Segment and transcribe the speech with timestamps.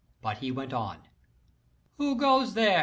[0.19, 0.97] But he went on.
[1.97, 2.79] "Who goes there?"